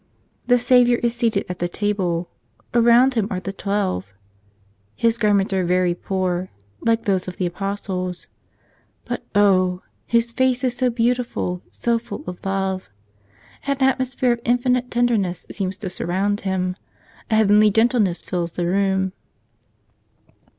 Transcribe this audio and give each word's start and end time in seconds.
The 0.47 0.57
Savior 0.57 0.97
is 1.03 1.15
seated 1.15 1.45
at 1.47 1.59
the 1.59 1.67
table; 1.69 2.27
around 2.73 3.13
Him 3.13 3.27
are 3.29 3.39
the 3.39 3.53
twelve. 3.53 4.07
His 4.95 5.19
garments 5.19 5.53
are 5.53 5.63
very 5.63 5.93
poor, 5.93 6.49
like 6.79 7.03
thos6 7.05 7.27
of 7.27 7.37
the 7.37 7.45
Apostles, 7.45 8.25
But 9.05 9.23
oh! 9.35 9.83
His 10.07 10.31
face 10.31 10.63
is 10.63 10.75
so 10.75 10.89
beautiful, 10.89 11.61
so 11.69 11.99
full 11.99 12.23
of 12.25 12.43
love. 12.43 12.89
An 13.67 13.77
atmosphere 13.79 14.31
of 14.31 14.41
infinite 14.43 14.89
tenderness 14.89 15.45
seems 15.51 15.77
to 15.77 15.87
surround 15.91 16.41
Him. 16.41 16.77
A 17.29 17.35
heavenly 17.35 17.69
gentleness 17.69 18.21
fills 18.21 18.53
the 18.53 18.65
room. 18.65 19.11